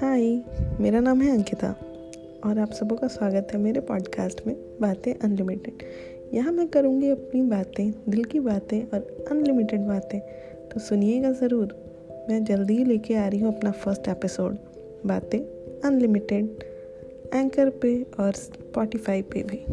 हाय, 0.00 0.22
मेरा 0.80 0.98
नाम 1.00 1.20
है 1.20 1.30
अंकिता 1.32 1.68
और 2.46 2.58
आप 2.58 2.72
सबों 2.72 2.96
का 2.96 3.06
स्वागत 3.06 3.48
है 3.52 3.58
मेरे 3.58 3.80
पॉडकास्ट 3.80 4.46
में, 4.46 4.54
बातें 4.80 5.14
अनलिमिटेड 5.14 5.82
यहाँ 6.34 6.52
मैं 6.52 6.66
करूँगी 6.68 7.10
अपनी 7.10 7.42
बातें, 7.42 7.90
दिल 8.08 8.24
की 8.24 8.40
बातें 8.40 8.80
और 8.82 9.26
अनलिमिटेड 9.30 9.80
बातें 9.80 10.20
तो 10.68 10.80
सुनिएगा 10.80 11.32
ज़रूर। 11.32 11.74
मैं 12.30 12.44
जल्दी 12.44 12.76
ही 12.76 12.84
लेके 12.84 13.14
आ 13.14 13.26
रही 13.28 13.40
हूँ 13.40 13.56
अपना 13.56 13.70
फ़र्स्ट 13.70 14.08
एपिसोड 14.08 14.56
बातें 15.06 15.38
अनलिमिटेड 15.84 16.44
एंकर 17.34 17.70
पे 17.70 18.02
और 18.20 18.32
स्पॉटिफाई 18.32 19.22
पे 19.22 19.42
भी। 19.42 19.64